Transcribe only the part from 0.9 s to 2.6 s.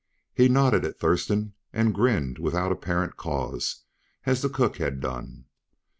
Thurston and grinned